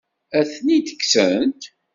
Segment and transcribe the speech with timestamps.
[0.39, 1.61] Ad ten-id-kksent?